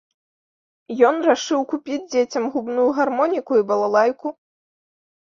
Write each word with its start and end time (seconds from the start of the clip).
Ён 1.09 1.15
рашыў 1.27 1.61
купіць 1.75 2.01
дзецям 2.13 2.51
губную 2.57 2.89
гармоніку 2.99 3.51
і 3.63 3.67
балалайку. 3.73 4.27